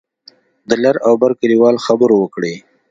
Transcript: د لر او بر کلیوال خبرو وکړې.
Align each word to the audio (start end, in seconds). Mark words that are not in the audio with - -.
د 0.69 0.71
لر 0.83 0.95
او 1.07 1.13
بر 1.21 1.31
کلیوال 1.39 1.75
خبرو 1.85 2.15
وکړې. 2.19 2.55